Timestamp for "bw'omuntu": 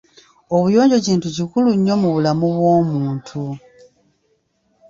2.55-3.41